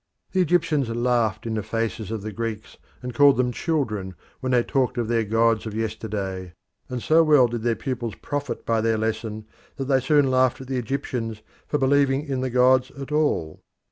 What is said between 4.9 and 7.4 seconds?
of their gods of yesterday, and so